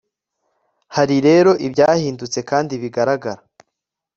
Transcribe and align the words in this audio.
hari 0.95 1.15
rero 1.27 1.51
ibyahindutse 1.67 2.39
kandi 2.49 2.73
bigaragara 2.81 3.41